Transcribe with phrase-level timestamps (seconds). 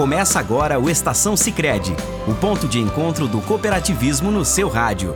[0.00, 1.94] Começa agora o Estação Sicredi,
[2.26, 5.14] o ponto de encontro do cooperativismo no seu rádio.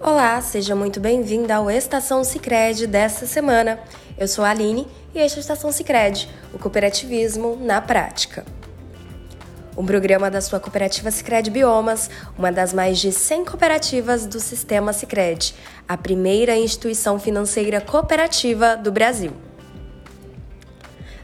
[0.00, 3.80] Olá, seja muito bem-vinda ao Estação Sicredi desta semana.
[4.16, 8.46] Eu sou a Aline e este é a Estação Sicredi, o cooperativismo na prática.
[9.76, 12.08] Um programa da sua cooperativa Sicredi Biomas,
[12.38, 15.52] uma das mais de 100 cooperativas do sistema Sicredi,
[15.88, 19.49] a primeira instituição financeira cooperativa do Brasil.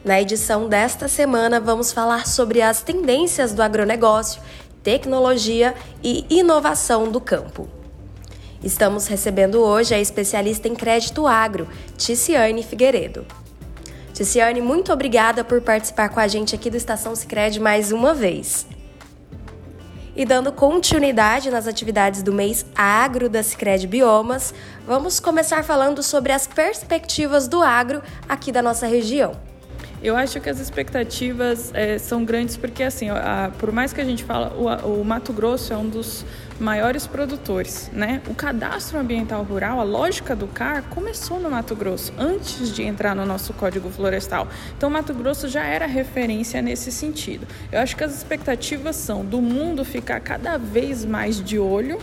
[0.06, 4.41] Na edição desta semana, vamos falar sobre as tendências do agronegócio,
[4.80, 7.69] tecnologia e inovação do campo.
[8.62, 11.66] Estamos recebendo hoje a especialista em crédito agro,
[11.97, 13.27] Ticiane Figueiredo.
[14.14, 18.64] Ticiane, muito obrigada por participar com a gente aqui do Estação Sicredi mais uma vez.
[20.14, 24.55] E dando continuidade nas atividades do mês agro da Sicredi Biomas,
[24.86, 29.55] vamos começar falando sobre as perspectivas do agro aqui da nossa região.
[30.02, 34.05] Eu acho que as expectativas é, são grandes porque, assim, a, por mais que a
[34.05, 36.25] gente fala, o, o, Mato Grosso é um dos
[36.61, 38.20] maiores produtores, né?
[38.28, 43.16] O cadastro ambiental rural, a lógica do CAR, começou no Mato Grosso, antes de entrar
[43.16, 44.48] no nosso Código Florestal.
[44.77, 47.47] Então, o Mato Grosso já era referência nesse sentido.
[47.72, 51.98] Eu acho que as expectativas são do mundo ficar cada vez mais de olho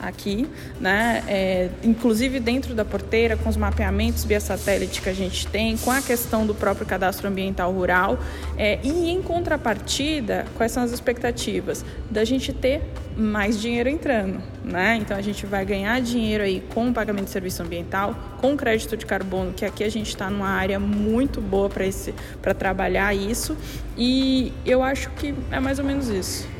[0.00, 0.48] aqui,
[0.80, 1.22] né?
[1.26, 5.90] É, inclusive dentro da porteira, com os mapeamentos via satélite que a gente tem, com
[5.90, 8.18] a questão do próprio cadastro ambiental rural.
[8.56, 11.84] É, e em contrapartida, quais são as expectativas?
[12.10, 12.82] Da gente ter
[13.16, 14.98] mais dinheiro entrando, né?
[15.00, 18.96] Então a gente vai ganhar dinheiro aí com o pagamento de serviço ambiental, com crédito
[18.96, 23.14] de carbono, que aqui a gente está numa área muito boa para esse para trabalhar
[23.14, 23.56] isso.
[23.96, 26.55] E eu acho que é mais ou menos isso.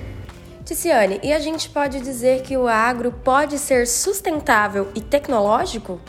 [0.66, 6.00] Ticiane, e a gente pode dizer que o agro pode ser sustentável e tecnológico?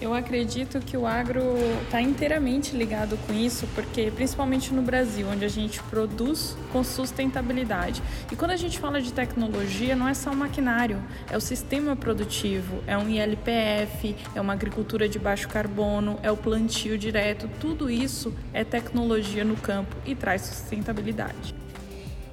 [0.00, 1.42] Eu acredito que o agro
[1.82, 8.00] está inteiramente ligado com isso, porque principalmente no Brasil, onde a gente produz com sustentabilidade.
[8.30, 11.96] E quando a gente fala de tecnologia, não é só o maquinário, é o sistema
[11.96, 17.50] produtivo, é um ILPF, é uma agricultura de baixo carbono, é o plantio direto.
[17.58, 21.65] Tudo isso é tecnologia no campo e traz sustentabilidade.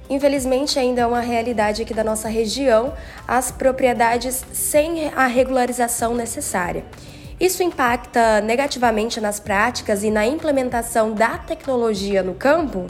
[0.08, 2.92] Infelizmente, ainda é uma realidade aqui da nossa região
[3.26, 6.84] as propriedades sem a regularização necessária.
[7.40, 12.86] Isso impacta negativamente nas práticas e na implementação da tecnologia no campo?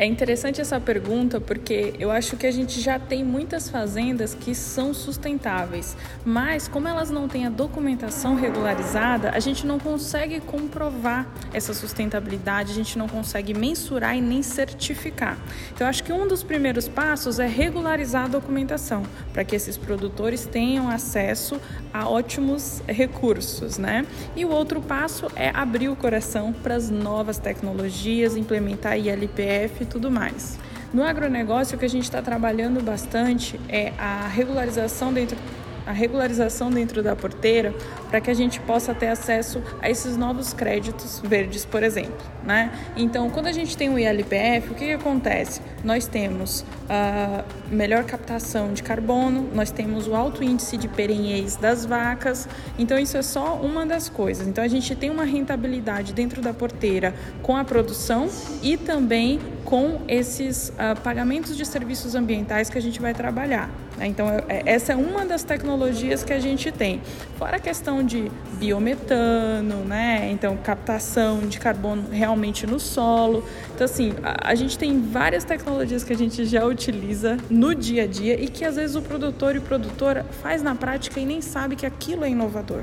[0.00, 4.54] É interessante essa pergunta porque eu acho que a gente já tem muitas fazendas que
[4.54, 5.94] são sustentáveis,
[6.24, 12.72] mas como elas não têm a documentação regularizada, a gente não consegue comprovar essa sustentabilidade,
[12.72, 15.36] a gente não consegue mensurar e nem certificar.
[15.74, 19.02] Então, acho que um dos primeiros passos é regularizar a documentação,
[19.34, 21.60] para que esses produtores tenham acesso
[21.92, 24.06] a ótimos recursos, né?
[24.34, 30.10] E o outro passo é abrir o coração para as novas tecnologias, implementar ILPF tudo
[30.10, 30.58] mais.
[30.92, 35.36] No agronegócio, o que a gente está trabalhando bastante é a regularização dentro
[35.86, 37.74] a regularização dentro da porteira
[38.08, 42.16] para que a gente possa ter acesso a esses novos créditos verdes, por exemplo.
[42.44, 42.70] Né?
[42.96, 45.60] Então, quando a gente tem o ILPF, o que, que acontece?
[45.82, 51.84] Nós temos a melhor captação de carbono, nós temos o alto índice de perenhez das
[51.84, 54.46] vacas, então isso é só uma das coisas.
[54.46, 58.28] Então, a gente tem uma rentabilidade dentro da porteira com a produção
[58.62, 59.40] e também
[59.70, 63.70] com esses uh, pagamentos de serviços ambientais que a gente vai trabalhar.
[63.96, 64.08] Né?
[64.08, 67.00] Então, é, essa é uma das tecnologias que a gente tem.
[67.38, 70.28] Fora a questão de biometano, né?
[70.32, 73.44] Então, captação de carbono realmente no solo.
[73.72, 78.02] Então, assim, a, a gente tem várias tecnologias que a gente já utiliza no dia
[78.02, 81.40] a dia e que às vezes o produtor e produtora faz na prática e nem
[81.40, 82.82] sabe que aquilo é inovador.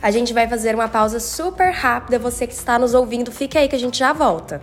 [0.00, 2.18] A gente vai fazer uma pausa super rápida.
[2.18, 4.62] Você que está nos ouvindo, fique aí que a gente já volta.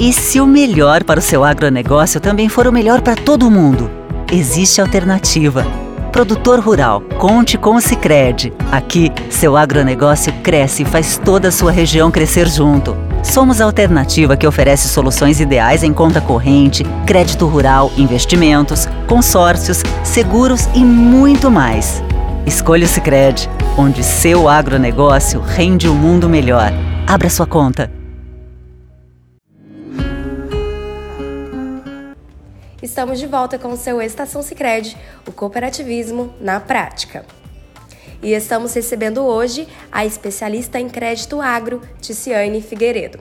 [0.00, 3.90] E se o melhor para o seu agronegócio também for o melhor para todo mundo?
[4.32, 5.66] Existe alternativa.
[6.10, 8.50] Produtor rural, conte com o Sicredi.
[8.72, 12.96] Aqui, seu agronegócio cresce e faz toda a sua região crescer junto.
[13.22, 20.66] Somos a alternativa que oferece soluções ideais em conta corrente, crédito rural, investimentos, consórcios, seguros
[20.74, 22.02] e muito mais.
[22.46, 26.72] Escolha o Sicredi, onde seu agronegócio rende um mundo melhor.
[27.06, 27.99] Abra sua conta.
[32.82, 34.96] Estamos de volta com o seu Estação Sicredi,
[35.26, 37.26] o cooperativismo na prática.
[38.22, 43.20] E estamos recebendo hoje a especialista em crédito agro, Ticiane Figueiredo.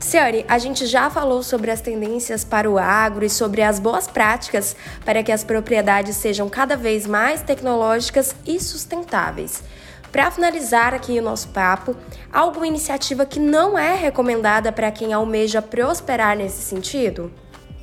[0.00, 4.08] Ciane, a gente já falou sobre as tendências para o agro e sobre as boas
[4.08, 9.62] práticas para que as propriedades sejam cada vez mais tecnológicas e sustentáveis.
[10.10, 11.94] Para finalizar aqui o nosso papo,
[12.32, 17.30] alguma iniciativa que não é recomendada para quem almeja prosperar nesse sentido?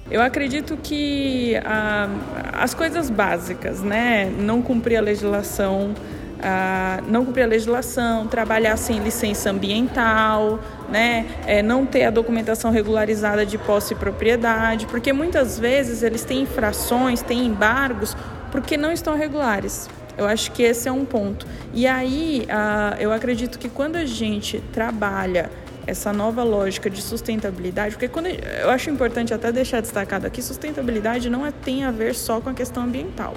[0.10, 2.10] Eu acredito que ah,
[2.54, 4.32] as coisas básicas, né?
[4.40, 5.94] Não cumprir a legislação
[6.40, 10.60] ah, não cumprir a legislação, trabalhar sem licença ambiental,
[10.90, 11.26] né?
[11.46, 16.42] É, não ter a documentação regularizada de posse e propriedade, porque muitas vezes eles têm
[16.42, 18.16] infrações, têm embargos,
[18.52, 19.90] porque não estão regulares.
[20.18, 21.46] Eu acho que esse é um ponto.
[21.74, 25.50] E aí, ah, eu acredito que quando a gente trabalha
[25.88, 31.30] essa nova lógica de sustentabilidade, porque quando eu acho importante até deixar destacado aqui, sustentabilidade
[31.30, 33.34] não é, tem a ver só com a questão ambiental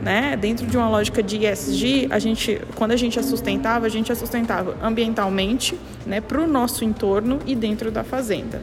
[0.00, 0.36] né?
[0.36, 4.12] Dentro de uma lógica de ESG, a gente, quando a gente é sustentável, a gente
[4.12, 8.62] é sustentável ambientalmente, né, para o nosso entorno e dentro da fazenda.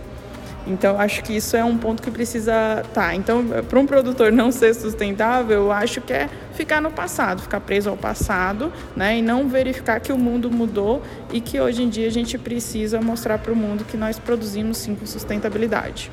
[0.65, 2.83] Então, acho que isso é um ponto que precisa.
[2.94, 7.42] Tá, então, para um produtor não ser sustentável, eu acho que é ficar no passado,
[7.42, 9.18] ficar preso ao passado, né?
[9.18, 11.01] E não verificar que o mundo mudou
[11.31, 14.77] e que hoje em dia a gente precisa mostrar para o mundo que nós produzimos
[14.77, 16.10] sim com sustentabilidade.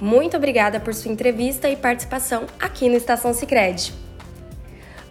[0.00, 3.94] Muito obrigada por sua entrevista e participação aqui no Estação Sicredi.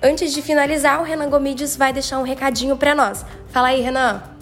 [0.04, 3.26] Antes de finalizar, o Renan Gomides vai deixar um recadinho para nós.
[3.48, 4.35] Fala aí, Renan.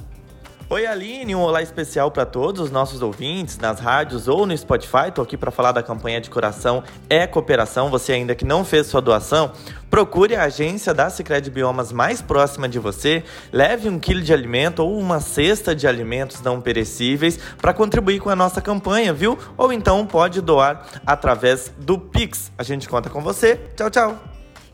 [0.73, 5.09] Oi, Aline, um olá especial para todos os nossos ouvintes nas rádios ou no Spotify.
[5.09, 7.91] Estou aqui para falar da campanha de coração É Cooperação.
[7.91, 9.51] Você ainda que não fez sua doação,
[9.87, 14.79] procure a agência da Sicredi Biomas mais próxima de você, leve um quilo de alimento
[14.79, 19.37] ou uma cesta de alimentos não perecíveis para contribuir com a nossa campanha, viu?
[19.55, 22.51] Ou então pode doar através do Pix.
[22.57, 23.57] A gente conta com você.
[23.75, 24.17] Tchau, tchau.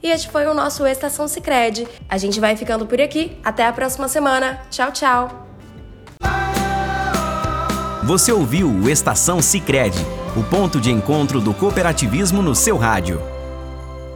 [0.01, 1.85] E este foi o nosso Estação Sicredi.
[2.07, 3.37] A gente vai ficando por aqui.
[3.43, 4.61] Até a próxima semana.
[4.71, 5.48] Tchau, tchau.
[8.09, 10.03] Você ouviu o Estação Sicredi,
[10.35, 13.21] o ponto de encontro do cooperativismo no seu rádio.